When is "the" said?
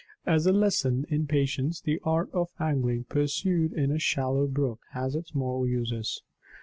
1.79-1.99